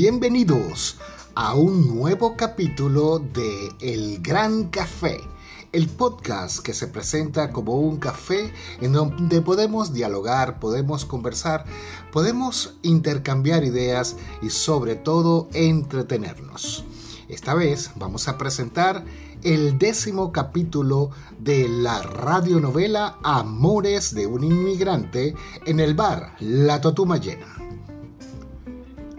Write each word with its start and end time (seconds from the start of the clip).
Bienvenidos 0.00 0.96
a 1.34 1.54
un 1.54 1.88
nuevo 1.98 2.36
capítulo 2.36 3.18
de 3.18 3.72
El 3.80 4.22
Gran 4.22 4.68
Café, 4.68 5.20
el 5.72 5.88
podcast 5.88 6.60
que 6.60 6.72
se 6.72 6.86
presenta 6.86 7.50
como 7.50 7.80
un 7.80 7.96
café 7.96 8.52
en 8.80 8.92
donde 8.92 9.42
podemos 9.42 9.92
dialogar, 9.92 10.60
podemos 10.60 11.04
conversar, 11.04 11.64
podemos 12.12 12.76
intercambiar 12.82 13.64
ideas 13.64 14.14
y 14.40 14.50
sobre 14.50 14.94
todo 14.94 15.48
entretenernos. 15.52 16.84
Esta 17.28 17.54
vez 17.54 17.90
vamos 17.96 18.28
a 18.28 18.38
presentar 18.38 19.04
el 19.42 19.78
décimo 19.78 20.30
capítulo 20.30 21.10
de 21.40 21.68
la 21.68 22.02
radionovela 22.02 23.18
Amores 23.24 24.14
de 24.14 24.28
un 24.28 24.44
inmigrante 24.44 25.34
en 25.66 25.80
el 25.80 25.94
bar 25.94 26.36
La 26.38 26.80
Totuma 26.80 27.16
Llena. 27.16 27.67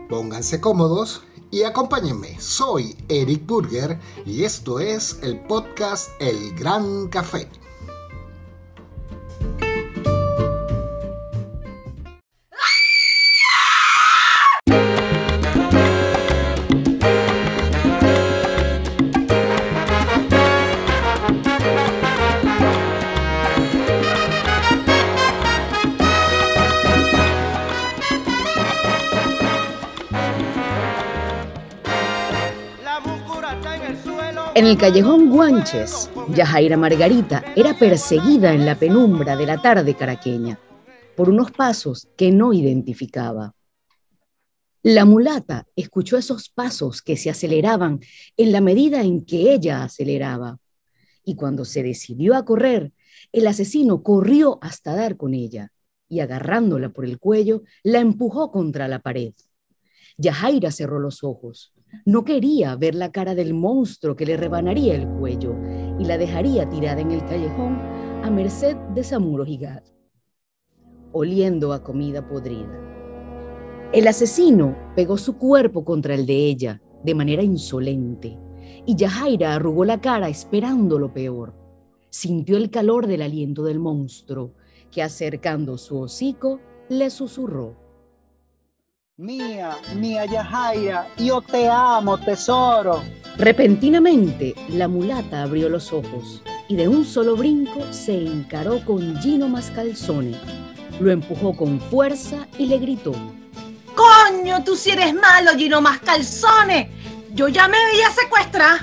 Pónganse 0.09 0.59
cómodos 0.59 1.21
y 1.51 1.61
acompáñenme. 1.61 2.35
Soy 2.41 2.97
Eric 3.09 3.45
Burger 3.45 3.99
y 4.25 4.43
esto 4.43 4.79
es 4.79 5.19
el 5.21 5.39
podcast 5.41 6.09
El 6.19 6.55
Gran 6.55 7.09
Café. 7.09 7.47
En 34.59 34.65
el 34.65 34.77
callejón 34.77 35.29
Guanches, 35.29 36.09
Yajaira 36.35 36.75
Margarita 36.75 37.45
era 37.55 37.79
perseguida 37.79 38.53
en 38.53 38.65
la 38.65 38.77
penumbra 38.77 39.37
de 39.37 39.45
la 39.45 39.61
tarde 39.61 39.95
caraqueña 39.95 40.59
por 41.15 41.29
unos 41.29 41.51
pasos 41.51 42.09
que 42.17 42.29
no 42.33 42.51
identificaba. 42.51 43.55
La 44.83 45.05
mulata 45.05 45.65
escuchó 45.77 46.17
esos 46.17 46.49
pasos 46.49 47.01
que 47.01 47.15
se 47.15 47.29
aceleraban 47.29 48.01
en 48.35 48.51
la 48.51 48.59
medida 48.59 49.01
en 49.01 49.23
que 49.23 49.53
ella 49.53 49.81
aceleraba. 49.81 50.57
Y 51.23 51.35
cuando 51.35 51.63
se 51.63 51.81
decidió 51.81 52.35
a 52.35 52.43
correr, 52.43 52.91
el 53.31 53.47
asesino 53.47 54.03
corrió 54.03 54.59
hasta 54.61 54.93
dar 54.93 55.15
con 55.15 55.33
ella 55.33 55.71
y 56.09 56.19
agarrándola 56.19 56.89
por 56.89 57.05
el 57.05 57.17
cuello, 57.17 57.63
la 57.81 57.99
empujó 57.99 58.51
contra 58.51 58.89
la 58.89 58.99
pared. 58.99 59.31
Yajaira 60.17 60.69
cerró 60.69 60.99
los 60.99 61.23
ojos 61.23 61.71
no 62.05 62.23
quería 62.23 62.75
ver 62.75 62.95
la 62.95 63.11
cara 63.11 63.35
del 63.35 63.53
monstruo 63.53 64.15
que 64.15 64.25
le 64.25 64.37
rebanaría 64.37 64.95
el 64.95 65.07
cuello 65.07 65.55
y 65.99 66.05
la 66.05 66.17
dejaría 66.17 66.69
tirada 66.69 67.01
en 67.01 67.11
el 67.11 67.23
callejón 67.25 67.77
a 68.23 68.29
merced 68.29 68.75
de 68.93 69.03
Samuro 69.03 69.45
Higad, 69.45 69.83
oliendo 71.11 71.73
a 71.73 71.83
comida 71.83 72.27
podrida. 72.27 72.89
El 73.91 74.07
asesino 74.07 74.77
pegó 74.95 75.17
su 75.17 75.37
cuerpo 75.37 75.83
contra 75.83 76.13
el 76.13 76.25
de 76.25 76.45
ella 76.45 76.81
de 77.03 77.15
manera 77.15 77.41
insolente 77.41 78.37
y 78.85 78.95
Yajaira 78.95 79.55
arrugó 79.55 79.85
la 79.85 79.99
cara 79.99 80.29
esperando 80.29 80.99
lo 80.99 81.13
peor. 81.13 81.55
Sintió 82.09 82.57
el 82.57 82.69
calor 82.69 83.07
del 83.07 83.21
aliento 83.21 83.63
del 83.63 83.79
monstruo 83.79 84.53
que 84.91 85.03
acercando 85.03 85.77
su 85.77 85.99
hocico 85.99 86.59
le 86.89 87.09
susurró. 87.09 87.88
Mía, 89.19 89.77
mía 89.95 90.23
Yajaira, 90.23 91.05
yo 91.17 91.41
te 91.41 91.67
amo, 91.67 92.17
tesoro. 92.19 93.03
Repentinamente, 93.35 94.55
la 94.69 94.87
mulata 94.87 95.43
abrió 95.43 95.67
los 95.67 95.91
ojos 95.91 96.41
y 96.69 96.77
de 96.77 96.87
un 96.87 97.03
solo 97.03 97.35
brinco 97.35 97.85
se 97.91 98.13
encaró 98.13 98.79
con 98.85 99.19
Gino 99.19 99.49
Mascalzone. 99.49 100.39
Lo 101.01 101.11
empujó 101.11 101.53
con 101.53 101.81
fuerza 101.81 102.47
y 102.57 102.67
le 102.67 102.77
gritó: 102.77 103.11
¡Coño, 103.93 104.63
tú 104.63 104.77
si 104.77 104.91
eres 104.91 105.13
malo, 105.13 105.51
Gino 105.57 105.81
Mascalzone! 105.81 106.89
Yo 107.33 107.49
ya 107.49 107.67
me 107.67 107.77
veía 107.91 108.09
secuestrar. 108.11 108.79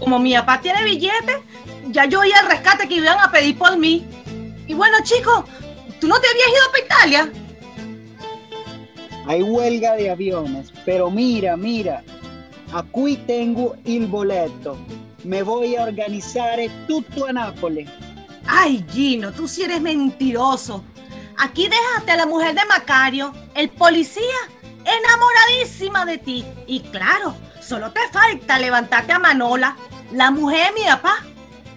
Como 0.00 0.18
mi 0.18 0.34
papá 0.34 0.60
tiene 0.60 0.82
billete, 0.82 1.44
ya 1.92 2.06
yo 2.06 2.22
oía 2.22 2.40
el 2.40 2.48
rescate 2.48 2.88
que 2.88 2.96
iban 2.96 3.20
a 3.20 3.30
pedir 3.30 3.56
por 3.56 3.78
mí. 3.78 4.04
Y 4.66 4.74
bueno, 4.74 4.96
chicos, 5.04 5.44
¿tú 6.00 6.08
no 6.08 6.18
te 6.18 6.26
habías 6.26 6.48
ido 6.48 6.72
para 6.72 6.84
Italia? 6.84 7.45
Hay 9.26 9.42
huelga 9.42 9.96
de 9.96 10.10
aviones, 10.10 10.72
pero 10.84 11.10
mira, 11.10 11.56
mira, 11.56 12.04
aquí 12.72 13.16
tengo 13.26 13.74
el 13.84 14.06
boleto. 14.06 14.76
Me 15.24 15.42
voy 15.42 15.74
a 15.74 15.82
organizar 15.82 16.60
todo 16.86 17.26
a 17.26 17.32
Nápoles. 17.32 17.88
Ay, 18.46 18.84
Gino, 18.92 19.32
tú 19.32 19.48
sí 19.48 19.64
eres 19.64 19.80
mentiroso. 19.80 20.84
Aquí 21.38 21.68
dejaste 21.68 22.12
a 22.12 22.16
la 22.16 22.26
mujer 22.26 22.54
de 22.54 22.64
Macario, 22.66 23.32
el 23.54 23.68
policía, 23.70 24.22
enamoradísima 24.84 26.06
de 26.06 26.18
ti. 26.18 26.44
Y 26.68 26.80
claro, 26.80 27.34
solo 27.60 27.90
te 27.90 28.00
falta 28.12 28.60
levantarte 28.60 29.12
a 29.12 29.18
Manola, 29.18 29.76
la 30.12 30.30
mujer 30.30 30.72
de 30.72 30.80
mi 30.80 30.86
papá. 30.86 31.24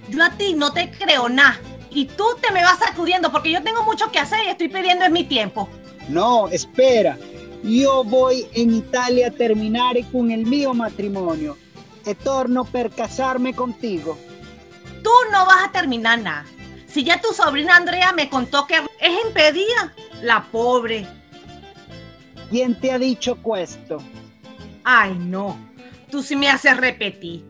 Yo 0.10 0.24
a 0.24 0.30
ti 0.30 0.54
no 0.54 0.72
te 0.72 0.92
creo 0.92 1.28
nada. 1.28 1.60
Y 1.90 2.06
tú 2.06 2.24
te 2.40 2.54
me 2.54 2.64
vas 2.64 2.78
sacudiendo 2.78 3.32
porque 3.32 3.52
yo 3.52 3.64
tengo 3.64 3.82
mucho 3.84 4.12
que 4.12 4.20
hacer 4.20 4.40
y 4.46 4.50
estoy 4.50 4.70
pidiendo 4.70 5.06
en 5.06 5.14
mi 5.14 5.24
tiempo. 5.24 5.68
No, 6.08 6.48
espera. 6.48 7.18
Yo 7.64 8.04
voy 8.04 8.48
en 8.54 8.74
Italia 8.74 9.28
a 9.28 9.32
terminar 9.32 9.96
con 10.12 10.32
el 10.32 10.46
mío 10.46 10.74
matrimonio 10.74 11.58
e 12.06 12.16
torno 12.16 12.64
per 12.64 12.90
casarme 12.92 13.54
contigo. 13.54 14.18
Tú 15.04 15.12
no 15.32 15.46
vas 15.46 15.66
a 15.66 15.72
terminar 15.72 16.20
nada. 16.20 16.46
Si 16.88 17.04
ya 17.04 17.22
tu 17.22 17.34
sobrina 17.34 17.76
Andrea 17.76 18.14
me 18.14 18.30
contó 18.30 18.66
que 18.66 18.76
es 18.76 19.26
impedida, 19.26 19.94
la 20.22 20.44
pobre. 20.52 21.06
¿Quién 22.50 22.80
te 22.80 22.92
ha 22.92 22.98
dicho 22.98 23.38
esto? 23.58 23.98
Ay, 24.84 25.14
no. 25.20 25.58
Tú 26.10 26.24
sí 26.24 26.36
me 26.36 26.50
haces 26.50 26.76
repetir. 26.78 27.46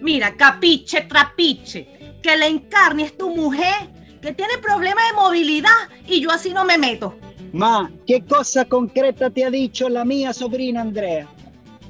Mira, 0.00 0.36
capiche, 0.36 1.00
trapiche, 1.02 2.18
que 2.22 2.36
la 2.36 2.46
encarne 2.46 3.04
es 3.04 3.16
tu 3.16 3.34
mujer, 3.34 3.90
que 4.20 4.32
tiene 4.32 4.58
problemas 4.58 5.08
de 5.08 5.16
movilidad 5.16 5.88
y 6.06 6.20
yo 6.20 6.30
así 6.30 6.52
no 6.52 6.64
me 6.64 6.78
meto. 6.78 7.18
Ma, 7.54 7.88
¿qué 8.04 8.20
cosa 8.26 8.64
concreta 8.64 9.30
te 9.30 9.44
ha 9.44 9.50
dicho 9.50 9.88
la 9.88 10.04
mía 10.04 10.32
sobrina 10.32 10.80
Andrea? 10.80 11.28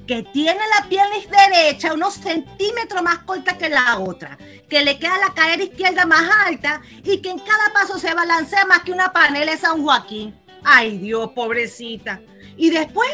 Que 0.07 0.23
tiene 0.25 0.61
la 0.79 0.87
pierna 0.91 1.17
derecha 1.49 1.95
unos 1.95 2.17
centímetros 2.17 3.03
más 3.03 3.21
corta 3.21 3.57
que 3.57 3.71
la 3.71 3.99
otra, 3.99 4.37
que 4.69 4.85
le 4.85 4.99
queda 4.99 5.17
la 5.27 5.33
cadera 5.33 5.63
izquierda 5.63 6.05
más 6.05 6.29
alta 6.47 6.83
y 7.03 7.17
que 7.23 7.31
en 7.31 7.39
cada 7.39 7.73
paso 7.73 7.99
se 7.99 8.13
balancea 8.13 8.67
más 8.67 8.81
que 8.81 8.93
una 8.93 9.11
panela 9.11 9.53
de 9.53 9.57
San 9.57 9.83
Joaquín. 9.83 10.39
Ay 10.65 10.99
Dios, 10.99 11.31
pobrecita. 11.35 12.21
Y 12.59 12.69
después 12.69 13.09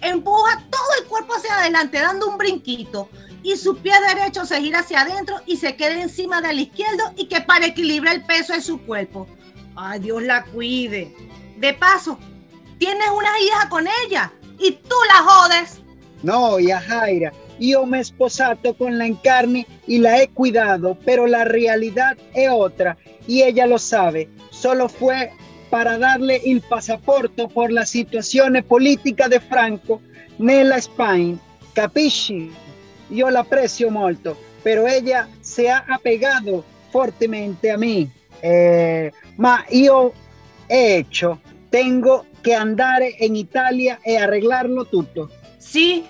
empuja 0.00 0.60
todo 0.70 0.88
el 1.00 1.06
cuerpo 1.06 1.34
hacia 1.36 1.56
adelante 1.56 2.00
dando 2.00 2.26
un 2.26 2.36
brinquito 2.36 3.08
y 3.44 3.56
su 3.56 3.76
pie 3.76 3.92
derecho 4.08 4.44
se 4.44 4.60
gira 4.60 4.80
hacia 4.80 5.02
adentro 5.02 5.36
y 5.46 5.56
se 5.56 5.76
queda 5.76 6.02
encima 6.02 6.40
del 6.40 6.58
izquierdo 6.58 7.12
y 7.16 7.26
que 7.26 7.42
para 7.42 7.66
equilibrar 7.66 8.16
el 8.16 8.24
peso 8.24 8.54
de 8.54 8.60
su 8.60 8.80
cuerpo. 8.82 9.28
Ay 9.76 10.00
Dios 10.00 10.20
la 10.24 10.42
cuide. 10.46 11.14
De 11.62 11.72
paso, 11.74 12.18
tienes 12.78 13.06
una 13.16 13.38
hija 13.40 13.68
con 13.68 13.86
ella 14.04 14.32
y 14.58 14.72
tú 14.72 14.96
la 15.06 15.22
jodes. 15.22 15.80
No, 16.24 16.58
ya 16.58 16.80
Jaira, 16.80 17.32
yo 17.60 17.86
me 17.86 17.98
he 17.98 18.00
esposado 18.00 18.74
con 18.76 18.98
la 18.98 19.06
encarne 19.06 19.68
y 19.86 19.98
la 19.98 20.20
he 20.20 20.26
cuidado, 20.26 20.98
pero 21.04 21.28
la 21.28 21.44
realidad 21.44 22.18
es 22.34 22.50
otra 22.50 22.96
y 23.28 23.42
ella 23.42 23.66
lo 23.66 23.78
sabe. 23.78 24.28
Solo 24.50 24.88
fue 24.88 25.30
para 25.70 25.98
darle 25.98 26.42
el 26.44 26.62
pasaporte 26.62 27.46
por 27.46 27.70
la 27.70 27.86
situación 27.86 28.60
política 28.66 29.28
de 29.28 29.38
Franco 29.38 30.02
nella 30.40 30.78
España. 30.78 31.38
Capisci? 31.74 32.50
Yo 33.08 33.30
la 33.30 33.40
aprecio 33.42 33.88
mucho, 33.88 34.36
pero 34.64 34.88
ella 34.88 35.28
se 35.42 35.70
ha 35.70 35.84
apegado 35.88 36.64
fuertemente 36.90 37.70
a 37.70 37.76
mí. 37.76 38.10
Eh, 38.42 39.12
ma 39.36 39.64
yo 39.70 40.12
he 40.68 40.96
hecho 40.96 41.38
tengo 41.72 42.26
que 42.42 42.54
andar 42.54 43.02
en 43.02 43.34
Italia 43.34 43.98
y 44.04 44.16
arreglarlo 44.16 44.84
todo. 44.84 45.30
Sí. 45.58 46.04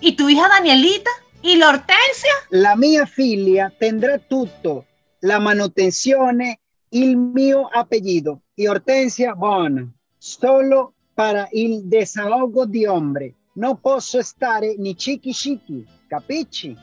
¿Y 0.00 0.16
tu 0.16 0.28
hija 0.28 0.48
Danielita? 0.48 1.10
¿Y 1.42 1.56
la 1.56 1.68
Hortensia? 1.68 2.32
La 2.50 2.74
mia 2.76 3.06
figlia 3.06 3.72
tendrá 3.78 4.18
tutto, 4.18 4.86
la 5.20 5.38
manutenzione, 5.38 6.60
il 6.90 7.16
mio 7.16 7.68
apellido. 7.74 8.40
Y 8.56 8.66
Hortensia, 8.66 9.34
bueno, 9.34 9.92
solo 10.18 10.94
para 11.14 11.48
el 11.52 11.88
desahogo 11.88 12.64
de 12.66 12.88
hombre. 12.88 13.34
No 13.54 13.76
posso 13.76 14.22
stare 14.22 14.76
ni 14.78 14.94
chiqui 14.94 15.32
chiqui, 15.32 15.84
capichi? 16.08 16.76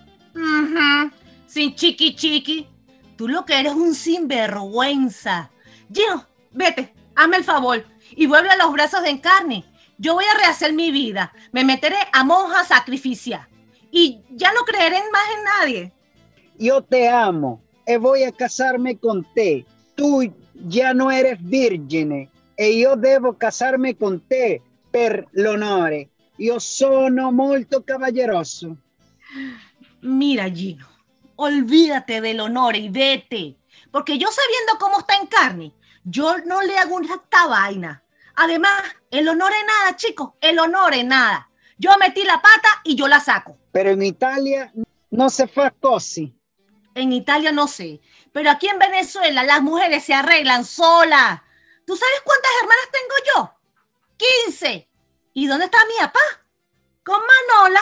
Sin 1.47 1.75
chiqui 1.75 2.15
chiqui. 2.15 2.67
Tú 3.15 3.27
lo 3.27 3.43
que 3.43 3.59
eres 3.59 3.73
un 3.73 3.93
sinvergüenza. 3.93 5.51
Gino, 5.91 6.25
vete, 6.51 6.93
hazme 7.15 7.37
el 7.37 7.43
favor 7.43 7.92
y 8.15 8.25
vuelve 8.25 8.49
a 8.49 8.57
los 8.57 8.71
brazos 8.71 9.03
de 9.03 9.09
Encarni, 9.09 9.65
Yo 9.97 10.15
voy 10.15 10.25
a 10.25 10.37
rehacer 10.37 10.73
mi 10.73 10.91
vida. 10.91 11.31
Me 11.51 11.63
meteré 11.63 11.97
a 12.11 12.23
monja 12.23 12.65
sacrificial. 12.65 13.47
Y 13.91 14.21
ya 14.31 14.51
no 14.51 14.61
creeré 14.63 14.97
más 15.11 15.23
en 15.37 15.43
nadie. 15.43 15.93
Yo 16.57 16.81
te 16.81 17.07
amo. 17.07 17.61
Y 17.85 17.97
voy 17.97 18.23
a 18.23 18.31
casarme 18.31 18.97
con 18.97 19.23
te. 19.33 19.65
Tú 19.95 20.33
ya 20.55 20.93
no 20.93 21.11
eres 21.11 21.37
virgen. 21.41 22.29
Y 22.57 22.81
yo 22.81 22.95
debo 22.95 23.37
casarme 23.37 23.95
con 23.95 24.19
te 24.19 24.61
per 24.91 25.27
l'onore. 25.31 26.09
Yo 26.37 26.59
sono 26.59 27.31
molto 27.31 27.83
caballeroso. 27.83 28.77
Mira, 30.01 30.49
Gino, 30.49 30.87
olvídate 31.35 32.19
del 32.19 32.39
honor 32.39 32.75
y 32.75 32.89
vete. 32.89 33.57
Porque 33.91 34.17
yo 34.17 34.27
sabiendo 34.27 34.79
cómo 34.79 34.99
está 34.99 35.15
en 35.15 35.27
carne, 35.27 35.73
yo 36.03 36.37
no 36.39 36.61
le 36.61 36.77
hago 36.77 36.99
esta 37.01 37.47
vaina. 37.47 38.02
Además, 38.35 38.81
el 39.11 39.27
honor 39.27 39.51
es 39.51 39.65
nada, 39.65 39.95
chicos, 39.95 40.31
el 40.41 40.59
honor 40.59 40.93
es 40.93 41.05
nada. 41.05 41.49
Yo 41.77 41.91
metí 41.99 42.23
la 42.23 42.41
pata 42.41 42.81
y 42.83 42.95
yo 42.95 43.07
la 43.07 43.19
saco. 43.19 43.57
Pero 43.71 43.91
en 43.91 44.01
Italia 44.01 44.71
no 45.11 45.29
se 45.29 45.47
fa 45.47 45.71
così. 45.71 46.33
En 46.95 47.11
Italia 47.11 47.51
no 47.51 47.67
sé, 47.67 48.01
pero 48.31 48.51
aquí 48.51 48.67
en 48.67 48.77
Venezuela 48.77 49.43
las 49.43 49.61
mujeres 49.61 50.03
se 50.03 50.13
arreglan 50.13 50.63
solas. 50.63 51.41
¿Tú 51.85 51.95
sabes 51.95 52.21
cuántas 52.23 52.51
hermanas 52.61 52.89
tengo 52.91 53.15
yo? 53.35 53.53
15. 54.47 54.89
¿Y 55.33 55.47
dónde 55.47 55.65
está 55.65 55.79
mi 55.85 56.05
papá? 56.05 56.19
Con 57.03 57.19
Manola 57.19 57.81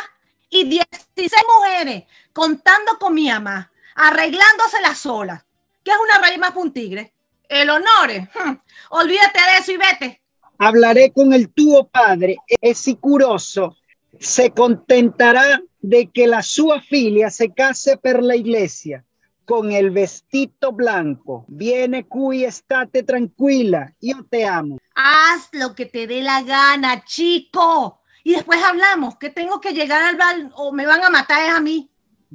y 0.49 0.63
16 0.63 1.31
mujeres, 1.57 2.05
contando 2.33 2.97
con 2.97 3.13
mi 3.13 3.29
mamá, 3.29 3.71
arreglándose 3.95 4.81
las 4.81 4.99
solas. 4.99 5.43
¿Qué 5.83 5.91
es 5.91 5.97
una 5.97 6.19
raya 6.19 6.37
más 6.37 6.55
un 6.55 6.71
tigre? 6.71 7.13
El 7.47 7.69
honor. 7.69 8.11
Hmm. 8.33 8.61
Olvídate 8.91 9.39
de 9.39 9.57
eso 9.59 9.71
y 9.73 9.77
vete. 9.77 10.21
Hablaré 10.63 11.11
con 11.11 11.33
el 11.33 11.49
tuo 11.49 11.87
padre 11.87 12.37
Es 12.61 12.77
sicuroso. 12.77 13.77
se 14.19 14.51
contentará 14.51 15.59
de 15.81 16.07
que 16.13 16.27
la 16.27 16.43
sua 16.43 16.79
filia 16.81 17.31
se 17.31 17.51
case 17.51 17.97
per 17.97 18.21
la 18.21 18.35
iglesia 18.35 19.03
con 19.45 19.71
el 19.71 19.89
vestido 19.89 20.71
blanco. 20.71 21.45
Viene 21.47 22.05
cuy, 22.05 22.43
estate 22.43 23.01
tranquila. 23.01 23.91
Yo 23.99 24.23
te 24.29 24.45
amo. 24.45 24.77
Haz 24.93 25.49
lo 25.53 25.73
que 25.73 25.87
te 25.87 26.05
dé 26.05 26.21
la 26.21 26.43
gana, 26.43 27.03
chico. 27.05 28.01
Y 28.23 28.33
después 28.33 28.61
hablamos, 28.63 29.17
que 29.17 29.31
tengo 29.31 29.59
que 29.59 29.73
llegar 29.73 30.03
al 30.03 30.15
bar 30.15 30.51
o 30.53 30.71
me 30.71 30.85
van 30.85 31.03
a 31.03 31.09
matar 31.09 31.49
a 31.49 31.59
mí. 31.59 31.89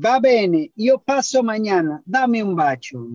Va 0.04 0.18
bene, 0.18 0.72
yo 0.74 0.98
paso 0.98 1.44
mañana. 1.44 2.02
Dame 2.04 2.42
un 2.42 2.56
bacho. 2.56 3.06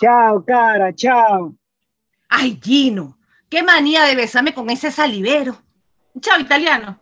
Chao, 0.00 0.44
cara, 0.44 0.94
chao. 0.94 1.56
Ay, 2.36 2.58
Gino, 2.60 3.16
qué 3.48 3.62
manía 3.62 4.02
de 4.02 4.16
besarme 4.16 4.54
con 4.54 4.68
ese 4.68 4.90
salivero. 4.90 5.56
Chao, 6.18 6.40
italiano. 6.40 6.98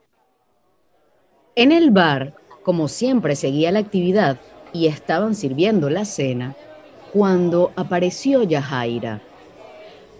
En 1.56 1.73
el 1.73 1.90
bar, 1.90 2.34
como 2.62 2.87
siempre 2.87 3.34
seguía 3.34 3.73
la 3.73 3.79
actividad 3.79 4.38
y 4.75 4.88
estaban 4.88 5.34
sirviendo 5.34 5.88
la 5.88 6.05
cena, 6.05 6.55
cuando 7.14 7.73
apareció 7.76 8.43
Yajaira. 8.43 9.23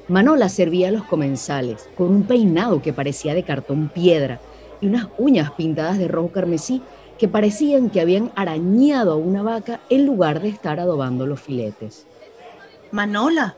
Manola 0.09 0.49
servía 0.49 0.89
a 0.89 0.93
los 0.93 1.05
comensales 1.05 1.91
con 1.95 2.09
un 2.09 2.23
peinado 2.23 2.81
que 2.81 2.95
parecía 2.95 3.35
de 3.35 3.43
cartón 3.43 3.91
piedra 3.91 4.41
y 4.81 4.87
unas 4.87 5.09
uñas 5.19 5.51
pintadas 5.51 5.99
de 5.99 6.09
rojo 6.09 6.33
carmesí 6.33 6.81
que 7.19 7.29
parecían 7.29 7.91
que 7.91 8.01
habían 8.01 8.33
arañado 8.35 9.13
a 9.13 9.17
una 9.17 9.43
vaca 9.43 9.81
en 9.91 10.07
lugar 10.07 10.41
de 10.41 10.49
estar 10.49 10.81
adobando 10.81 11.27
los 11.27 11.41
filetes. 11.41 12.07
Manola, 12.93 13.57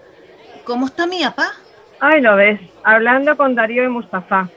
¿cómo 0.64 0.86
está 0.86 1.06
mi 1.06 1.22
papá? 1.22 1.52
Ay, 2.00 2.20
lo 2.20 2.36
ves, 2.36 2.60
hablando 2.82 3.36
con 3.36 3.54
Darío 3.54 3.84
y 3.84 3.88
Mustafa. 3.88 4.48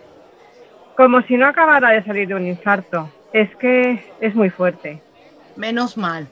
Como 0.96 1.22
si 1.22 1.38
no 1.38 1.46
acabara 1.46 1.92
de 1.92 2.04
salir 2.04 2.28
de 2.28 2.36
un 2.36 2.48
infarto. 2.48 3.10
Es 3.34 3.54
que 3.58 4.04
es 4.20 4.34
muy 4.36 4.50
fuerte. 4.50 5.02
Menos 5.56 5.98
mal. 5.98 6.28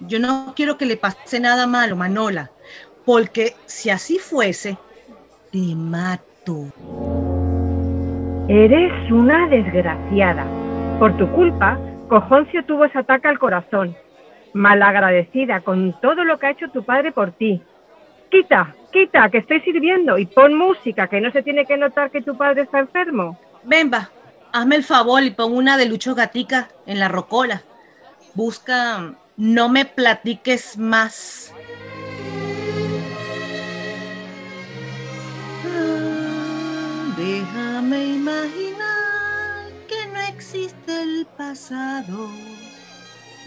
Yo 0.00 0.18
no 0.18 0.52
quiero 0.54 0.76
que 0.76 0.86
le 0.86 0.96
pase 0.96 1.40
nada 1.40 1.66
malo, 1.66 1.96
Manola, 1.96 2.50
porque 3.04 3.54
si 3.66 3.90
así 3.90 4.18
fuese, 4.18 4.76
te 5.52 5.74
mato. 5.74 6.66
Eres 8.48 9.10
una 9.10 9.46
desgraciada. 9.48 10.46
Por 10.98 11.16
tu 11.16 11.30
culpa, 11.32 11.78
Cojoncio 12.08 12.64
tuvo 12.64 12.84
ese 12.84 12.98
ataque 12.98 13.28
al 13.28 13.38
corazón. 13.38 13.96
Malagradecida 14.52 15.60
con 15.60 15.98
todo 16.00 16.24
lo 16.24 16.38
que 16.38 16.46
ha 16.46 16.50
hecho 16.50 16.68
tu 16.70 16.82
padre 16.82 17.12
por 17.12 17.30
ti. 17.32 17.62
Quita, 18.30 18.76
quita, 18.92 19.28
que 19.28 19.38
estoy 19.38 19.60
sirviendo 19.62 20.16
y 20.16 20.24
pon 20.26 20.54
música, 20.54 21.08
que 21.08 21.20
no 21.20 21.32
se 21.32 21.42
tiene 21.42 21.66
que 21.66 21.76
notar 21.76 22.10
que 22.10 22.22
tu 22.22 22.36
padre 22.36 22.62
está 22.62 22.78
enfermo. 22.78 23.36
Ven, 23.64 23.90
va, 23.92 24.10
hazme 24.52 24.76
el 24.76 24.84
favor 24.84 25.22
y 25.24 25.30
pon 25.30 25.52
una 25.52 25.76
de 25.76 25.86
Lucho 25.86 26.14
Gatica 26.14 26.68
en 26.86 27.00
la 27.00 27.08
rocola. 27.08 27.62
Busca, 28.34 29.14
no 29.36 29.68
me 29.68 29.84
platiques 29.84 30.78
más. 30.78 31.52
Ah, 35.66 37.14
déjame 37.16 38.04
imaginar 38.06 39.70
que 39.88 40.06
no 40.06 40.20
existe 40.20 41.02
el 41.02 41.26
pasado. 41.36 42.30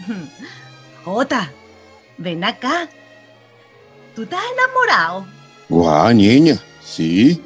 Jota, 1.04 1.50
ven 2.18 2.44
acá. 2.44 2.88
¿Tú 4.14 4.22
estás 4.22 4.40
enamorado? 4.52 5.26
Guau, 5.68 6.14
niña, 6.14 6.62
sí. 6.84 7.42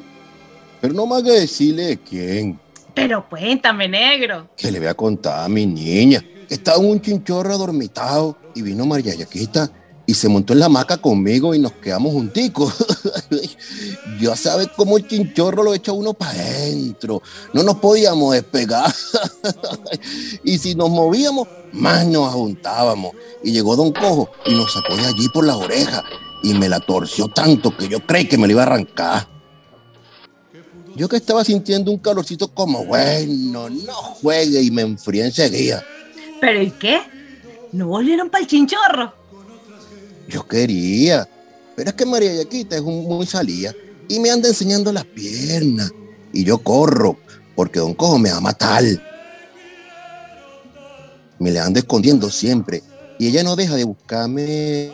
Pero 0.82 0.92
no 0.92 1.06
me 1.06 1.16
haga 1.16 1.32
decirle 1.32 1.86
de 1.86 1.98
quién. 1.98 2.60
Pero 2.94 3.26
cuéntame, 3.26 3.88
negro. 3.88 4.50
Que 4.54 4.70
le 4.70 4.78
voy 4.78 4.88
a 4.88 4.94
contar 4.94 5.44
a 5.44 5.48
mi 5.48 5.64
niña. 5.64 6.22
Estaba 6.48 6.78
en 6.78 6.90
un 6.90 7.00
chinchorro 7.00 7.54
adormitado 7.54 8.36
y 8.54 8.60
vino 8.60 8.84
María 8.84 9.14
Yaquita 9.14 9.70
y 10.04 10.12
se 10.12 10.28
montó 10.28 10.52
en 10.52 10.60
la 10.60 10.66
hamaca 10.66 10.98
conmigo 10.98 11.54
y 11.54 11.58
nos 11.58 11.72
quedamos 11.72 12.12
junticos. 12.12 12.74
ya 14.20 14.36
sabes 14.36 14.68
cómo 14.76 14.98
el 14.98 15.08
chinchorro 15.08 15.62
lo 15.62 15.72
echa 15.72 15.92
uno 15.92 16.12
para 16.12 16.32
adentro. 16.32 17.22
No 17.54 17.62
nos 17.62 17.76
podíamos 17.76 18.34
despegar. 18.34 18.92
y 20.44 20.58
si 20.58 20.74
nos 20.74 20.90
movíamos, 20.90 21.48
más 21.72 22.06
nos 22.06 22.30
juntábamos. 22.34 23.12
Y 23.42 23.52
llegó 23.52 23.74
Don 23.74 23.90
Cojo 23.92 24.30
y 24.44 24.54
nos 24.54 24.74
sacó 24.74 24.96
de 24.96 25.06
allí 25.06 25.30
por 25.30 25.46
las 25.46 25.56
orejas 25.56 26.04
y 26.42 26.54
me 26.54 26.68
la 26.68 26.80
torció 26.80 27.28
tanto 27.28 27.76
que 27.76 27.88
yo 27.88 28.00
creí 28.06 28.26
que 28.26 28.38
me 28.38 28.46
la 28.46 28.52
iba 28.52 28.62
a 28.62 28.66
arrancar. 28.66 29.28
Yo 30.94 31.08
que 31.08 31.16
estaba 31.16 31.44
sintiendo 31.44 31.90
un 31.92 31.98
calorcito 31.98 32.52
como, 32.52 32.84
bueno, 32.84 33.70
no 33.70 33.92
juegue 33.92 34.60
y 34.62 34.70
me 34.70 34.82
enfrié 34.82 35.26
enseguida. 35.26 35.84
¿Pero 36.40 36.62
y 36.62 36.70
qué? 36.72 37.00
¿No 37.72 37.88
volvieron 37.88 38.30
para 38.30 38.42
el 38.42 38.48
chinchorro? 38.48 39.12
Yo 40.28 40.46
quería, 40.46 41.28
pero 41.76 41.90
es 41.90 41.94
que 41.94 42.04
María 42.04 42.34
Yaquita 42.34 42.76
es 42.76 42.82
un 42.82 43.04
muy 43.04 43.26
salía 43.26 43.74
y 44.08 44.18
me 44.18 44.30
anda 44.30 44.48
enseñando 44.48 44.92
las 44.92 45.04
piernas. 45.04 45.92
Y 46.32 46.44
yo 46.44 46.58
corro, 46.58 47.16
porque 47.54 47.78
Don 47.78 47.94
Cojo 47.94 48.18
me 48.18 48.30
va 48.30 48.38
a 48.38 48.40
matar. 48.40 48.82
Me 51.38 51.50
le 51.50 51.60
ando 51.60 51.78
escondiendo 51.78 52.30
siempre. 52.30 52.82
Y 53.18 53.28
ella 53.28 53.42
no 53.42 53.56
deja 53.56 53.76
de 53.76 53.84
buscarme 53.84 54.90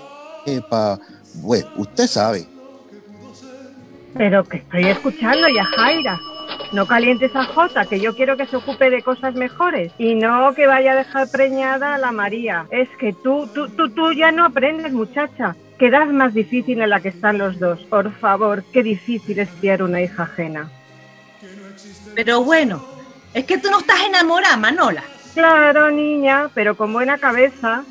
para 0.69 1.01
bueno, 1.35 1.69
usted 1.77 2.07
sabe. 2.07 2.47
Pero 4.17 4.45
que 4.45 4.59
estoy 4.59 4.87
escuchando 4.87 5.49
ya, 5.49 5.65
Jaira. 5.65 6.21
No 6.73 6.87
calientes 6.87 7.35
a 7.35 7.45
Jota, 7.45 7.85
que 7.87 8.01
yo 8.01 8.15
quiero 8.15 8.37
que 8.37 8.47
se 8.47 8.57
ocupe 8.57 8.91
de 8.91 9.03
cosas 9.03 9.35
mejores 9.35 9.93
y 9.99 10.15
no 10.15 10.55
que 10.55 10.67
vaya 10.67 10.93
a 10.93 10.97
dejar 10.97 11.29
preñada 11.31 11.95
a 11.95 11.99
la 11.99 12.13
María. 12.13 12.67
Es 12.71 12.89
que 12.99 13.13
tú, 13.13 13.49
tú, 13.55 13.69
tú, 13.69 13.91
tú 13.91 14.13
ya 14.13 14.33
no 14.33 14.45
aprendes, 14.45 14.93
muchacha. 14.93 15.57
Qué 15.79 15.87
edad 15.87 16.07
más 16.07 16.35
difícil 16.35 16.81
en 16.81 16.91
la 16.91 17.01
que 17.01 17.09
están 17.09 17.39
los 17.39 17.59
dos. 17.59 17.81
Por 17.85 18.13
favor, 18.13 18.65
qué 18.73 18.83
difícil 18.83 19.39
es 19.39 19.49
criar 19.61 19.83
una 19.83 20.01
hija 20.01 20.25
ajena. 20.25 20.71
Pero 22.15 22.45
bueno, 22.45 22.85
es 23.33 23.45
que 23.45 23.59
tú 23.59 23.71
no 23.71 23.81
estás 23.81 24.01
enamorada, 24.07 24.57
Manola. 24.57 25.03
Claro, 25.35 25.91
niña, 25.91 26.49
pero 26.55 26.77
con 26.77 26.93
buena 26.93 27.19
cabeza. 27.19 27.85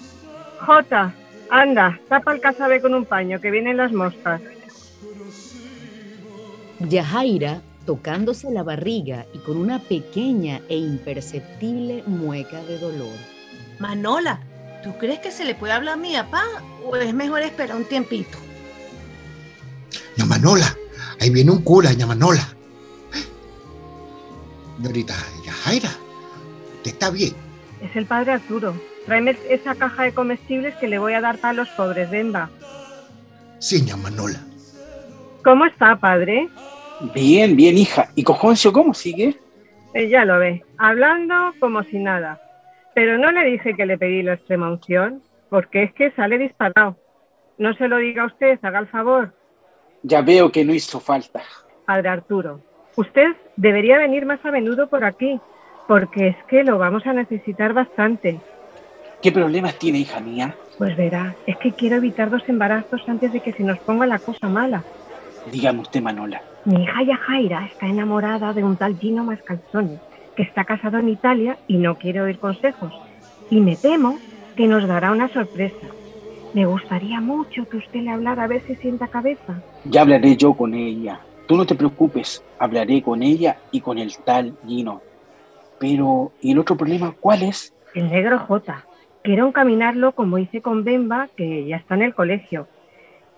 Jota, 0.61 1.13
Anda, 1.55 1.99
tapa 2.09 2.33
el 2.33 2.41
casabe 2.41 2.81
con 2.81 2.95
un 2.95 3.05
paño, 3.05 3.39
que 3.39 3.51
vienen 3.51 3.77
las 3.77 3.91
moscas. 3.91 4.41
Yajaira, 6.79 7.61
tocándose 7.85 8.49
la 8.49 8.63
barriga 8.63 9.27
y 9.35 9.37
con 9.37 9.57
una 9.57 9.77
pequeña 9.77 10.61
e 10.67 10.77
imperceptible 10.77 12.03
mueca 12.07 12.63
de 12.63 12.79
dolor. 12.79 13.15
Manola, 13.77 14.39
¿tú 14.81 14.97
crees 14.97 15.19
que 15.19 15.29
se 15.29 15.45
le 15.45 15.53
puede 15.53 15.73
hablar 15.73 15.93
a 15.93 15.97
mi 15.97 16.15
papá 16.15 16.43
o 16.83 16.95
es 16.95 17.13
mejor 17.13 17.43
esperar 17.43 17.77
un 17.77 17.85
tiempito? 17.85 18.35
Ña 20.17 20.25
Manola, 20.25 20.75
ahí 21.21 21.29
viene 21.29 21.51
un 21.51 21.61
cura, 21.61 21.93
ña 21.93 22.07
Manola. 22.07 22.47
Señorita 24.77 25.13
Yajaira, 25.45 25.91
¿usted 26.77 26.91
está 26.93 27.11
bien? 27.11 27.35
Es 27.79 27.95
el 27.95 28.07
padre 28.07 28.31
Arturo. 28.31 28.73
Tráeme 29.05 29.35
esa 29.49 29.75
caja 29.75 30.03
de 30.03 30.13
comestibles 30.13 30.75
que 30.75 30.87
le 30.87 30.99
voy 30.99 31.13
a 31.13 31.21
dar 31.21 31.37
para 31.37 31.53
los 31.53 31.69
pobres, 31.69 32.09
Bemba. 32.09 32.49
Sí, 33.59 33.81
ña 33.81 33.97
Manola. 33.97 34.39
¿Cómo 35.43 35.65
está, 35.65 35.97
padre? 35.97 36.49
Bien, 37.13 37.55
bien, 37.55 37.77
hija. 37.77 38.09
¿Y 38.15 38.23
Cojoncio 38.23 38.71
cómo 38.71 38.93
sigue? 38.93 39.35
Eh, 39.93 40.09
ya 40.09 40.25
lo 40.25 40.39
ve, 40.39 40.63
hablando 40.77 41.53
como 41.59 41.83
si 41.83 41.99
nada. 41.99 42.41
Pero 42.95 43.17
no 43.17 43.31
le 43.31 43.43
dije 43.45 43.75
que 43.75 43.85
le 43.85 43.97
pedí 43.97 44.23
la 44.23 44.33
extrema 44.33 44.71
unción, 44.71 45.21
porque 45.49 45.83
es 45.83 45.93
que 45.93 46.11
sale 46.11 46.37
disparado. 46.37 46.97
No 47.57 47.73
se 47.75 47.87
lo 47.87 47.97
diga 47.97 48.25
usted, 48.25 48.57
haga 48.61 48.79
el 48.79 48.87
favor. 48.87 49.33
Ya 50.01 50.21
veo 50.21 50.51
que 50.51 50.65
no 50.65 50.73
hizo 50.73 50.99
falta. 50.99 51.41
Padre 51.85 52.09
Arturo, 52.09 52.61
usted 52.95 53.35
debería 53.57 53.97
venir 53.97 54.25
más 54.25 54.43
a 54.45 54.51
menudo 54.51 54.89
por 54.89 55.03
aquí, 55.03 55.39
porque 55.87 56.29
es 56.29 56.37
que 56.47 56.63
lo 56.63 56.77
vamos 56.77 57.05
a 57.05 57.13
necesitar 57.13 57.73
bastante. 57.73 58.39
¿Qué 59.23 59.31
problemas 59.31 59.79
tiene, 59.79 59.99
hija 59.99 60.19
mía? 60.19 60.53
Pues 60.77 60.97
verá, 60.97 61.33
es 61.47 61.55
que 61.55 61.71
quiero 61.71 61.95
evitar 61.95 62.29
dos 62.29 62.43
embarazos 62.49 63.01
antes 63.07 63.31
de 63.31 63.39
que 63.39 63.53
se 63.53 63.63
nos 63.63 63.79
ponga 63.79 64.05
la 64.05 64.19
cosa 64.19 64.49
mala. 64.49 64.83
Dígame 65.49 65.79
usted, 65.79 66.01
Manola. 66.01 66.41
Mi 66.65 66.83
hija 66.83 67.03
Yajaira 67.03 67.65
está 67.67 67.87
enamorada 67.87 68.51
de 68.51 68.65
un 68.65 68.75
tal 68.75 68.99
Gino 68.99 69.23
Mascalzoni, 69.23 69.97
que 70.35 70.43
está 70.43 70.65
casado 70.65 70.97
en 70.97 71.07
Italia 71.07 71.57
y 71.69 71.77
no 71.77 71.95
quiere 71.97 72.19
oír 72.19 72.37
consejos. 72.37 72.91
Y 73.49 73.61
me 73.61 73.77
temo 73.77 74.19
que 74.57 74.67
nos 74.67 74.85
dará 74.85 75.13
una 75.13 75.29
sorpresa. 75.29 75.87
Me 76.53 76.65
gustaría 76.65 77.21
mucho 77.21 77.67
que 77.69 77.77
usted 77.77 78.01
le 78.01 78.11
hablara 78.11 78.43
a 78.43 78.47
ver 78.47 78.61
si 78.67 78.75
sienta 78.75 79.07
cabeza. 79.07 79.61
Ya 79.85 80.01
hablaré 80.01 80.35
yo 80.35 80.53
con 80.53 80.73
ella. 80.73 81.21
Tú 81.47 81.55
no 81.55 81.65
te 81.65 81.75
preocupes, 81.75 82.43
hablaré 82.59 83.01
con 83.01 83.23
ella 83.23 83.57
y 83.71 83.79
con 83.79 83.97
el 83.99 84.13
tal 84.17 84.57
Gino. 84.67 85.01
Pero, 85.79 86.33
¿y 86.41 86.51
el 86.51 86.59
otro 86.59 86.75
problema 86.75 87.15
cuál 87.17 87.43
es? 87.43 87.73
El 87.95 88.09
negro 88.09 88.39
J. 88.39 88.83
Quiero 89.23 89.47
encaminarlo 89.47 90.11
como 90.11 90.37
hice 90.37 90.61
con 90.61 90.83
Bemba, 90.83 91.29
que 91.37 91.65
ya 91.65 91.77
está 91.77 91.95
en 91.95 92.01
el 92.01 92.13
colegio. 92.13 92.67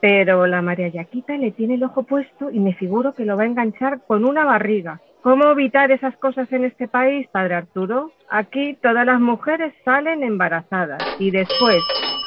Pero 0.02 0.48
la 0.48 0.64
María 0.64 0.88
Yaquita 0.88 1.38
le 1.38 1.52
tiene 1.52 1.76
el 1.76 1.84
ojo 1.84 2.04
puesto 2.04 2.50
y 2.50 2.60
me 2.60 2.74
figuro 2.74 3.14
que 3.14 3.24
lo 3.24 3.38
va 3.38 3.44
a 3.44 3.46
enganchar 3.46 4.02
con 4.08 4.26
una 4.26 4.46
barriga. 4.46 5.00
¿Cómo 5.22 5.46
evitar 5.46 5.92
esas 5.92 6.18
cosas 6.18 6.52
en 6.52 6.66
este 6.66 6.88
país, 6.88 7.28
padre 7.32 7.56
Arturo? 7.56 8.12
Aquí 8.30 8.78
todas 8.82 9.06
las 9.06 9.20
mujeres 9.20 9.74
salen 9.84 10.24
embarazadas 10.24 11.04
y 11.20 11.30
después 11.30 11.84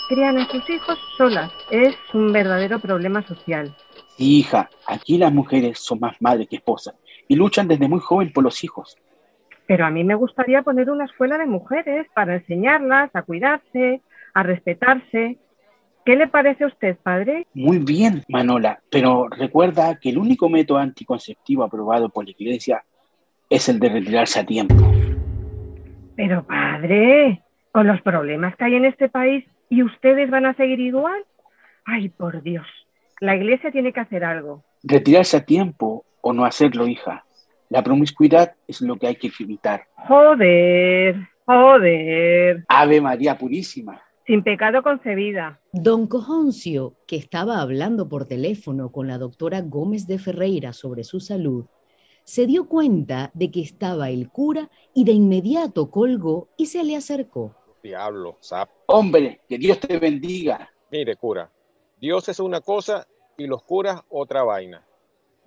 crían 0.09 0.39
a 0.39 0.47
sus 0.47 0.69
hijos 0.71 0.99
solas. 1.17 1.51
Es 1.71 1.97
un 2.15 2.33
verdadero 2.33 2.79
problema 2.79 3.27
social. 3.27 3.75
Sí, 4.17 4.39
hija, 4.39 4.71
aquí 4.87 5.19
las 5.19 5.33
mujeres 5.33 5.81
son 5.81 5.99
más 5.99 6.17
madres 6.21 6.49
que 6.49 6.57
esposas 6.57 6.95
y 7.27 7.35
luchan 7.35 7.67
desde 7.67 7.89
muy 7.89 8.01
joven 8.01 8.33
por 8.33 8.45
los 8.45 8.63
hijos. 8.63 8.97
Pero 9.69 9.85
a 9.85 9.91
mí 9.91 10.03
me 10.03 10.15
gustaría 10.15 10.63
poner 10.63 10.91
una 10.91 11.05
escuela 11.05 11.37
de 11.37 11.45
mujeres 11.45 12.07
para 12.15 12.37
enseñarlas 12.37 13.15
a 13.15 13.21
cuidarse, 13.21 14.01
a 14.33 14.43
respetarse. 14.43 15.37
¿Qué 16.07 16.17
le 16.17 16.27
parece 16.27 16.65
a 16.65 16.69
usted, 16.69 16.97
padre? 16.97 17.47
Muy 17.53 17.77
bien, 17.77 18.25
Manola, 18.29 18.81
pero 18.91 19.29
recuerda 19.29 19.99
que 20.01 20.09
el 20.09 20.17
único 20.17 20.49
método 20.49 20.79
anticonceptivo 20.79 21.65
aprobado 21.65 22.09
por 22.09 22.25
la 22.25 22.31
Iglesia 22.31 22.83
es 23.51 23.69
el 23.69 23.79
de 23.79 23.91
retirarse 23.91 24.41
a 24.41 24.47
tiempo. 24.47 24.75
Pero, 26.17 26.47
padre, 26.47 27.43
con 27.71 27.87
los 27.87 28.01
problemas 28.01 28.57
que 28.57 28.65
hay 28.65 28.77
en 28.77 28.87
este 28.87 29.11
país, 29.11 29.45
¿y 29.69 29.83
ustedes 29.83 30.31
van 30.31 30.47
a 30.47 30.55
seguir 30.55 30.81
igual? 30.81 31.23
Ay, 31.85 32.09
por 32.09 32.43
Dios, 32.43 32.67
la 33.21 33.37
Iglesia 33.37 33.71
tiene 33.71 33.93
que 33.93 34.01
hacer 34.01 34.25
algo. 34.25 34.65
Retirarse 34.83 35.37
a 35.37 35.45
tiempo 35.45 36.07
o 36.23 36.33
no 36.33 36.47
hacerlo, 36.47 36.89
hija. 36.89 37.27
La 37.71 37.83
promiscuidad 37.83 38.55
es 38.67 38.81
lo 38.81 38.97
que 38.97 39.07
hay 39.07 39.17
que 39.17 39.31
evitar. 39.41 39.87
Joder, 40.09 41.17
joder. 41.45 42.65
Ave 42.69 43.01
María 43.01 43.37
Purísima. 43.37 44.01
Sin 44.27 44.43
pecado 44.43 44.83
concebida. 44.83 45.61
Don 45.73 46.07
Cojoncio, 46.07 46.95
que 47.07 47.17
estaba 47.17 47.61
hablando 47.61 48.09
por 48.09 48.27
teléfono 48.27 48.91
con 48.91 49.07
la 49.07 49.19
doctora 49.19 49.61
Gómez 49.63 50.07
de 50.07 50.19
Ferreira 50.19 50.73
sobre 50.73 51.05
su 51.05 51.21
salud, 51.21 51.67
se 52.25 52.47
dio 52.47 52.69
cuenta 52.69 53.31
de 53.33 53.51
que 53.51 53.63
estaba 53.63 54.11
el 54.11 54.29
cura 54.29 54.71
y 54.95 55.05
de 55.05 55.13
inmediato 55.13 55.91
colgó 55.91 56.49
y 56.59 56.67
se 56.67 56.85
le 56.85 56.95
acercó. 56.97 57.55
Diablo, 57.83 58.37
sap. 58.41 58.69
Hombre, 58.87 59.41
que 59.49 59.57
Dios 59.57 59.81
te 59.81 59.99
bendiga. 59.99 60.71
Mire, 60.91 61.17
cura, 61.17 61.51
Dios 61.99 62.29
es 62.29 62.39
una 62.41 62.61
cosa 62.61 63.07
y 63.37 63.47
los 63.47 63.63
curas 63.63 64.03
otra 64.11 64.43
vaina. 64.43 64.85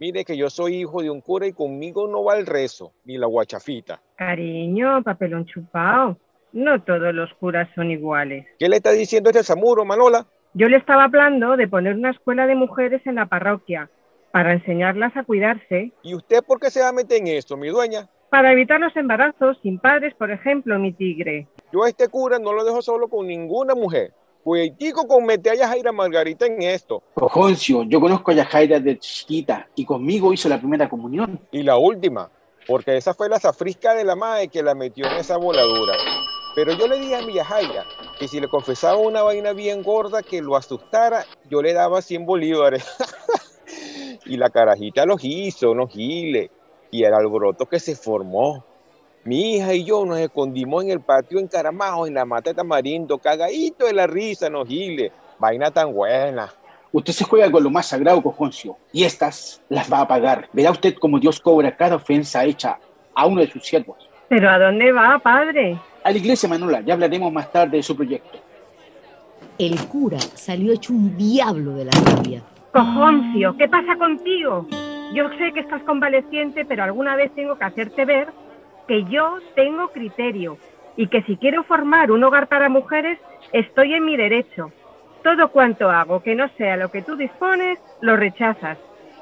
Mire 0.02 0.26
que 0.26 0.36
yo 0.36 0.50
soy 0.50 0.78
hijo 0.78 1.04
de 1.04 1.12
un 1.12 1.22
cura 1.22 1.46
y 1.46 1.54
conmigo 1.54 2.08
no 2.08 2.24
va 2.24 2.36
el 2.36 2.48
rezo, 2.48 2.92
ni 3.06 3.20
la 3.20 3.28
guachafita. 3.28 4.02
Cariño, 4.16 5.04
papelón 5.04 5.46
chupado. 5.46 6.18
No 6.54 6.82
todos 6.82 7.14
los 7.14 7.32
curas 7.36 7.70
son 7.76 7.92
iguales. 7.92 8.48
¿Qué 8.58 8.68
le 8.68 8.78
está 8.78 8.94
diciendo 8.94 9.30
este 9.30 9.44
Zamuro, 9.44 9.86
Manola? 9.86 10.26
Yo 10.56 10.70
le 10.70 10.78
estaba 10.78 11.04
hablando 11.04 11.56
de 11.56 11.68
poner 11.68 11.94
una 11.94 12.10
escuela 12.10 12.48
de 12.48 12.56
mujeres 12.56 13.06
en 13.06 13.14
la 13.14 13.28
parroquia 13.28 13.92
para 14.32 14.54
enseñarlas 14.54 15.16
a 15.16 15.24
cuidarse. 15.24 15.92
¿Y 16.02 16.16
usted 16.16 16.40
por 16.48 16.60
qué 16.60 16.72
se 16.72 16.82
va 16.82 16.88
a 16.88 16.94
meter 16.94 17.20
en 17.20 17.28
esto, 17.28 17.56
mi 17.56 17.68
dueña? 17.68 18.10
Para 18.32 18.54
evitar 18.54 18.80
los 18.80 18.96
embarazos 18.98 19.60
sin 19.62 19.78
padres, 19.78 20.16
por 20.16 20.32
ejemplo, 20.32 20.80
mi 20.80 20.94
tigre. 20.94 21.48
Yo 21.72 21.84
a 21.84 21.90
este 21.90 22.08
cura 22.08 22.40
no 22.40 22.54
lo 22.54 22.64
dejo 22.64 22.82
solo 22.82 23.08
con 23.08 23.28
ninguna 23.28 23.76
mujer. 23.76 24.14
Cuiditico 24.44 25.08
con 25.08 25.26
meter 25.26 25.54
a 25.54 25.56
Yajaira 25.56 25.92
Margarita 25.92 26.48
en 26.48 26.62
esto. 26.64 27.04
Cojoncio, 27.14 27.84
yo 27.84 28.00
conozco 28.02 28.32
a 28.32 28.34
Yajaira 28.34 28.80
de 28.80 28.98
chiquita 28.98 29.68
y 29.76 29.86
conmigo 29.86 30.34
hizo 30.34 30.50
la 30.50 30.58
primera 30.58 30.90
comunión. 30.90 31.40
Y 31.52 31.62
la 31.62 31.78
última, 31.78 32.32
porque 32.68 32.98
esa 32.98 33.14
fue 33.14 33.30
la 33.30 33.40
zafrisca 33.40 33.94
de 33.94 34.04
la 34.04 34.16
madre 34.16 34.48
que 34.48 34.64
la 34.64 34.74
metió 34.74 35.06
en 35.06 35.18
esa 35.18 35.38
voladura. 35.38 35.94
Pero 36.56 36.74
yo 36.74 36.88
le 36.88 37.00
dije 37.00 37.16
a 37.16 37.22
mi 37.22 37.34
Yajaira 37.34 37.86
que 38.20 38.28
si 38.28 38.40
le 38.40 38.48
confesaba 38.48 38.98
una 38.98 39.22
vaina 39.22 39.54
bien 39.54 39.84
gorda 39.84 40.24
que 40.24 40.42
lo 40.42 40.56
asustara, 40.56 41.26
yo 41.50 41.62
le 41.62 41.74
daba 41.74 42.02
100 42.02 42.26
bolívares. 42.26 42.86
y 44.26 44.38
la 44.38 44.50
carajita 44.50 45.06
los 45.06 45.24
hizo, 45.24 45.76
no 45.76 45.88
gile. 45.88 46.52
Y 46.90 47.04
el 47.04 47.14
alboroto 47.14 47.68
que 47.68 47.80
se 47.80 47.96
formó. 47.96 48.66
Mi 49.24 49.56
hija 49.56 49.76
y 49.76 49.84
yo 49.84 50.04
nos 50.04 50.18
escondimos 50.18 50.84
en 50.84 50.90
el 50.90 51.00
patio 51.00 51.38
encaramados 51.38 52.08
en 52.08 52.16
la 52.16 52.26
mata 52.26 52.50
de 52.50 52.56
tamarindo, 52.56 53.20
cagadito 53.20 53.86
de 53.86 53.94
la 53.94 54.08
risa, 54.08 54.50
no 54.50 54.66
gile. 54.66 55.12
Vaina 55.38 55.70
tan 55.70 55.94
buena. 55.94 56.50
Usted 56.92 57.14
se 57.14 57.24
juega 57.24 57.52
con 57.52 57.64
lo 57.64 57.70
más 57.70 57.86
sagrado, 57.86 58.22
Cojoncio, 58.22 58.78
y 58.92 59.04
estas 59.04 59.62
las 59.70 59.92
va 59.92 60.02
a 60.02 60.08
pagar. 60.08 60.50
Verá 60.54 60.72
usted 60.72 60.96
cómo 61.00 61.20
Dios 61.20 61.40
cobra 61.40 61.76
cada 61.78 61.98
ofensa 61.98 62.44
hecha 62.46 62.80
a 63.14 63.28
uno 63.28 63.42
de 63.42 63.48
sus 63.48 63.64
siervos. 63.64 64.10
¿Pero 64.28 64.50
a 64.50 64.58
dónde 64.58 64.92
va, 64.92 65.20
padre? 65.20 65.78
A 66.04 66.10
la 66.12 66.18
iglesia, 66.18 66.50
Manuela, 66.50 66.82
ya 66.82 66.96
hablaremos 66.96 67.32
más 67.32 67.52
tarde 67.52 67.78
de 67.78 67.84
su 67.84 67.96
proyecto. 67.96 68.40
El 69.60 69.80
cura 69.88 70.20
salió 70.20 70.74
hecho 70.74 70.94
un 70.94 71.16
diablo 71.16 71.74
de 71.74 71.86
la 71.86 71.92
rabia. 71.92 72.42
Cojoncio, 72.72 73.56
¿qué 73.56 73.68
pasa 73.70 73.96
contigo? 73.98 74.66
Yo 75.14 75.30
sé 75.38 75.54
que 75.54 75.60
estás 75.60 75.84
convaleciente, 75.84 76.66
pero 76.66 76.84
alguna 76.84 77.16
vez 77.16 77.32
tengo 77.36 77.56
que 77.56 77.66
hacerte 77.66 78.06
ver 78.06 78.30
que 78.92 79.06
yo 79.06 79.38
tengo 79.56 79.88
criterio 79.88 80.58
y 80.98 81.08
que 81.08 81.22
si 81.24 81.38
quiero 81.38 81.64
formar 81.64 82.12
un 82.12 82.26
hogar 82.26 82.50
para 82.50 82.68
mujeres, 82.68 83.18
estoy 83.54 83.94
en 83.94 84.04
mi 84.04 84.18
derecho. 84.18 84.70
Todo 85.24 85.50
cuanto 85.50 85.90
hago 85.90 86.22
que 86.22 86.36
no 86.36 86.50
sea 86.58 86.76
lo 86.76 86.92
que 86.92 87.02
tú 87.02 87.16
dispones, 87.16 87.80
lo 88.02 88.18
rechazas. 88.18 88.78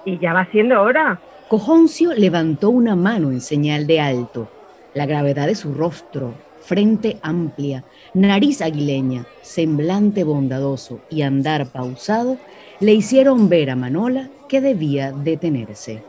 Y 0.06 0.18
ya 0.18 0.34
va 0.34 0.48
siendo 0.50 0.82
hora. 0.82 1.20
Cojoncio 1.50 2.16
levantó 2.16 2.72
una 2.72 2.96
mano 2.96 3.30
en 3.30 3.42
señal 3.42 3.86
de 3.86 4.02
alto. 4.02 4.50
La 4.96 5.06
gravedad 5.06 5.46
de 5.46 5.54
su 5.54 5.72
rostro, 5.76 6.34
frente 6.62 7.20
amplia, 7.22 7.84
nariz 8.16 8.64
aguileña, 8.64 9.28
semblante 9.44 10.24
bondadoso 10.24 11.02
y 11.12 11.22
andar 11.22 11.68
pausado, 11.68 12.38
le 12.80 12.94
hicieron 12.94 13.50
ver 13.50 13.70
a 13.70 13.76
Manola 13.76 14.30
que 14.48 14.62
debía 14.62 15.12
detenerse. 15.12 16.02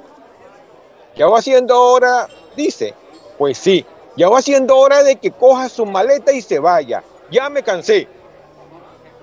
¿Qué 1.15 1.25
va 1.25 1.43
siendo 1.43 1.79
hora? 1.79 2.27
Dice. 2.57 2.95
Pues 3.41 3.57
sí, 3.57 3.87
ya 4.19 4.29
va 4.29 4.43
siendo 4.43 4.77
hora 4.77 5.03
de 5.03 5.17
que 5.17 5.31
coja 5.31 5.71
su 5.71 5.87
maleta 5.87 6.31
y 6.31 6.43
se 6.43 6.59
vaya. 6.59 7.03
Ya 7.31 7.49
me 7.49 7.63
cansé. 7.63 8.07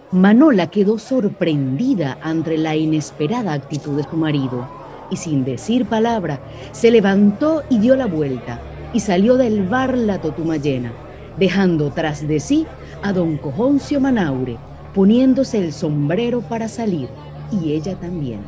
Manola 0.10 0.72
quedó 0.72 0.98
sorprendida 0.98 2.18
ante 2.24 2.58
la 2.58 2.76
inesperada 2.76 3.54
actitud 3.54 3.96
de 3.96 4.10
su 4.10 4.16
marido 4.18 4.68
y 5.12 5.18
sin 5.18 5.46
decir 5.46 5.86
palabra 5.86 6.40
se 6.72 6.90
levantó 6.90 7.62
y 7.70 7.78
dio 7.78 7.96
la 7.96 8.08
vuelta 8.08 8.60
y 8.92 9.02
salió 9.02 9.38
del 9.38 9.68
bar 9.68 9.96
La 9.96 10.20
Totumayena, 10.20 10.94
dejando 11.38 11.92
tras 11.92 12.28
de 12.28 12.40
sí 12.40 12.66
a 13.04 13.14
don 13.14 13.38
Cojoncio 13.38 14.00
Manaure, 14.00 14.58
poniéndose 14.96 15.60
el 15.60 15.74
sombrero 15.74 16.42
para 16.42 16.68
salir 16.68 17.08
y 17.52 17.74
ella 17.74 17.96
también. 18.00 18.40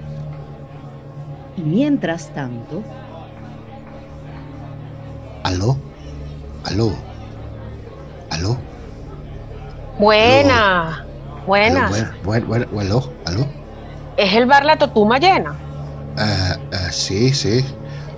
Y 1.58 1.62
mientras 1.62 2.34
tanto... 2.34 2.82
¿Aló? 5.50 5.76
¿Aló? 6.64 6.92
¿Aló? 8.30 8.56
Buena, 9.98 11.04
buenas. 11.48 11.92
Aló, 11.92 12.08
buen- 12.24 12.48
buen- 12.48 12.68
buen- 12.72 12.88
¿Aló? 12.88 13.12
¿Aló? 13.26 13.48
¿Es 14.16 14.32
el 14.36 14.46
bar 14.46 14.64
La 14.64 14.78
Totuma 14.78 15.18
llena? 15.18 15.56
Ah, 16.20 16.56
ah, 16.72 16.92
sí, 16.92 17.34
sí. 17.34 17.66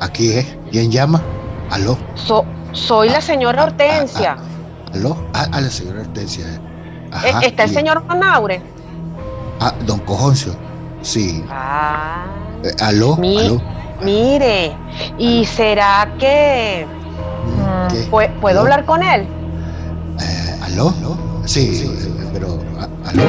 Aquí 0.02 0.34
es. 0.34 0.58
¿Quién 0.72 0.92
llama? 0.92 1.22
¿Aló? 1.70 1.98
So- 2.16 2.44
soy 2.74 3.08
la 3.08 3.22
señora 3.22 3.64
Hortensia. 3.64 4.36
¿Aló? 4.94 5.16
Ah, 5.34 5.48
a 5.54 5.62
la 5.62 5.70
señora 5.70 6.02
Hortensia. 6.02 6.46
Ajá, 7.12 7.40
¿Está 7.44 7.64
el 7.64 7.70
señor 7.70 8.04
Manaure? 8.08 8.62
Ah, 9.62 9.74
don 9.86 10.00
Cojoncio. 10.00 10.54
Sí. 11.02 11.46
Ah, 11.50 12.26
Eh, 12.64 12.76
¿Aló? 12.82 13.16
Mi- 13.16 13.38
¿Aló? 13.40 13.62
Mire, 14.02 14.76
¿y 15.18 15.46
será 15.46 16.12
que 16.20 16.86
¿Qué? 17.92 18.10
¿pue- 18.10 18.32
puedo 18.40 18.60
¿Aló? 18.62 18.62
hablar 18.62 18.86
con 18.86 19.04
él? 19.04 19.22
Eh, 20.20 20.60
¿Aló? 20.64 20.94
Sí, 21.46 21.84
eh, 21.86 22.30
pero 22.34 22.58
¿aló? 23.06 23.24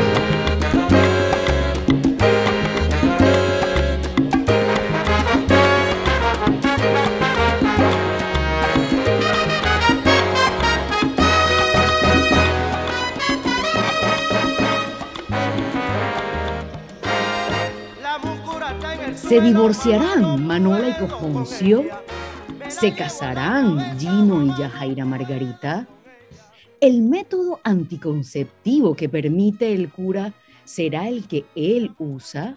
Se 19.14 19.40
divorciarán 19.40 20.46
Manola 20.46 20.88
y 20.90 20.92
Cojoncio. 20.94 21.84
Se 22.82 22.92
casarán 22.92 23.96
Gino 23.96 24.42
y 24.42 24.48
Yajaira 24.58 25.04
Margarita. 25.04 25.86
El 26.80 27.02
método 27.02 27.60
anticonceptivo 27.62 28.96
que 28.96 29.08
permite 29.08 29.72
el 29.72 29.88
cura 29.88 30.34
será 30.64 31.06
el 31.06 31.28
que 31.28 31.44
él 31.54 31.94
usa. 32.00 32.56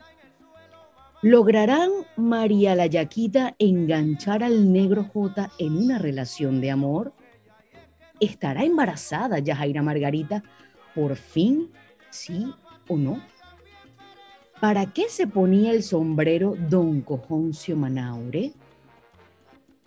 ¿Lograrán 1.21 1.91
María 2.17 2.73
la 2.73 2.87
Yaquita 2.87 3.53
enganchar 3.59 4.43
al 4.43 4.73
negro 4.73 5.03
J 5.03 5.51
en 5.59 5.77
una 5.77 5.99
relación 5.99 6.59
de 6.59 6.71
amor? 6.71 7.13
¿Estará 8.19 8.63
embarazada 8.63 9.37
Yajaira 9.37 9.83
Margarita 9.83 10.41
por 10.95 11.17
fin? 11.17 11.69
¿Sí 12.09 12.51
o 12.87 12.97
no? 12.97 13.21
¿Para 14.59 14.91
qué 14.91 15.07
se 15.07 15.27
ponía 15.27 15.71
el 15.71 15.83
sombrero 15.83 16.55
don 16.67 17.01
Cojoncio 17.01 17.77
Manaure? 17.77 18.53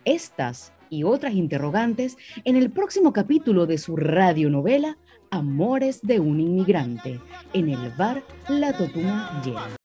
Estas 0.08 0.72
y 0.88 1.04
otras 1.04 1.34
interrogantes 1.34 2.16
en 2.44 2.56
el 2.56 2.70
próximo 2.70 3.12
capítulo 3.12 3.66
de 3.66 3.76
su 3.76 3.94
radionovela 3.94 4.96
Amores 5.30 6.00
de 6.00 6.18
un 6.18 6.40
inmigrante, 6.40 7.20
en 7.52 7.68
el 7.68 7.90
bar 7.90 8.22
La 8.48 8.72
Totuma 8.72 9.42
Llena. 9.44 9.77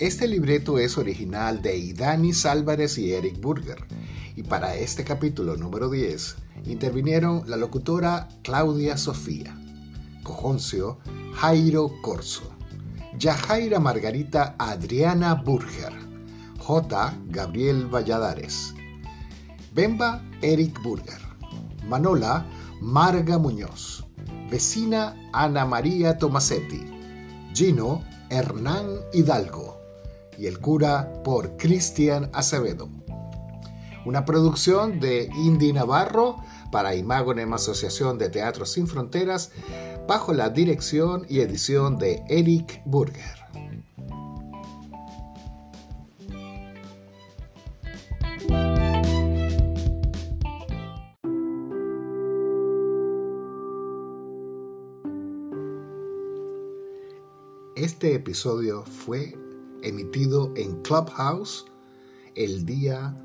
Este 0.00 0.26
libreto 0.26 0.78
es 0.78 0.96
original 0.96 1.60
de 1.60 1.76
Idanis 1.76 2.46
Álvarez 2.46 2.96
y 2.96 3.12
Eric 3.12 3.38
Burger. 3.38 3.84
Y 4.34 4.42
para 4.42 4.74
este 4.74 5.04
capítulo 5.04 5.58
número 5.58 5.90
10 5.90 6.36
intervinieron 6.64 7.42
la 7.46 7.58
locutora 7.58 8.26
Claudia 8.42 8.96
Sofía, 8.96 9.54
Cojoncio 10.22 11.00
Jairo 11.34 11.92
Corso, 12.00 12.50
Yajaira 13.18 13.78
Margarita 13.78 14.54
Adriana 14.58 15.34
Burger, 15.34 15.92
J. 16.58 17.14
Gabriel 17.26 17.84
Valladares, 17.84 18.74
Bemba 19.74 20.24
Eric 20.40 20.82
Burger, 20.82 21.20
Manola 21.86 22.46
Marga 22.80 23.36
Muñoz, 23.36 24.06
vecina 24.50 25.14
Ana 25.34 25.66
María 25.66 26.16
Tomasetti, 26.16 26.86
Gino 27.52 28.02
Hernán 28.30 28.86
Hidalgo 29.12 29.79
y 30.40 30.46
el 30.46 30.58
cura 30.58 31.22
por 31.22 31.58
Cristian 31.58 32.30
Acevedo. 32.32 32.88
Una 34.06 34.24
producción 34.24 34.98
de 34.98 35.28
Indy 35.36 35.74
Navarro 35.74 36.36
para 36.72 36.94
Imagonem 36.94 37.52
Asociación 37.52 38.16
de 38.16 38.30
Teatro 38.30 38.64
Sin 38.64 38.86
Fronteras 38.86 39.52
bajo 40.08 40.32
la 40.32 40.48
dirección 40.48 41.26
y 41.28 41.40
edición 41.40 41.98
de 41.98 42.22
Eric 42.28 42.80
Burger. 42.86 43.38
Este 57.76 58.14
episodio 58.14 58.84
fue 58.84 59.34
emitido 59.82 60.52
en 60.56 60.80
Clubhouse 60.82 61.66
el 62.34 62.64
día 62.64 63.16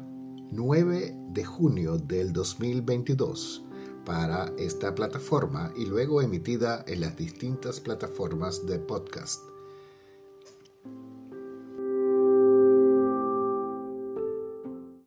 9 0.51 1.15
de 1.29 1.43
junio 1.43 1.97
del 1.97 2.33
2022 2.33 3.63
para 4.05 4.51
esta 4.57 4.93
plataforma 4.93 5.71
y 5.75 5.85
luego 5.85 6.21
emitida 6.21 6.83
en 6.87 7.01
las 7.01 7.17
distintas 7.17 7.79
plataformas 7.79 8.65
de 8.65 8.79
podcast. 8.79 9.54